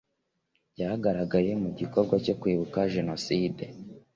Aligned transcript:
Byagaragaye 0.73 1.51
mu 1.61 1.69
gikorwa 1.79 2.15
cyo 2.25 2.33
Kwibuka 2.39 2.79
Jenoside 2.95 3.63